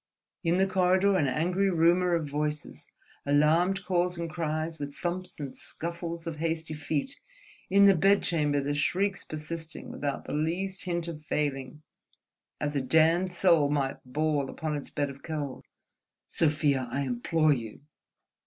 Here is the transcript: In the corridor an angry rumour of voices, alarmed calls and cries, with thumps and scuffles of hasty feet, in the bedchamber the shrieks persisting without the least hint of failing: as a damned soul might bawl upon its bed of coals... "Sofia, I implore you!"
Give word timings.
In 0.43 0.57
the 0.57 0.65
corridor 0.65 1.15
an 1.15 1.27
angry 1.27 1.69
rumour 1.69 2.15
of 2.15 2.27
voices, 2.27 2.91
alarmed 3.23 3.85
calls 3.85 4.17
and 4.17 4.31
cries, 4.31 4.79
with 4.79 4.95
thumps 4.95 5.39
and 5.39 5.55
scuffles 5.55 6.25
of 6.25 6.37
hasty 6.37 6.73
feet, 6.73 7.19
in 7.69 7.85
the 7.85 7.93
bedchamber 7.93 8.61
the 8.63 8.73
shrieks 8.73 9.23
persisting 9.23 9.91
without 9.91 10.25
the 10.25 10.33
least 10.33 10.85
hint 10.85 11.07
of 11.07 11.21
failing: 11.21 11.83
as 12.59 12.75
a 12.75 12.81
damned 12.81 13.31
soul 13.35 13.69
might 13.69 13.99
bawl 14.03 14.49
upon 14.49 14.75
its 14.75 14.89
bed 14.89 15.11
of 15.11 15.21
coals... 15.21 15.63
"Sofia, 16.27 16.89
I 16.91 17.01
implore 17.01 17.53
you!" 17.53 17.81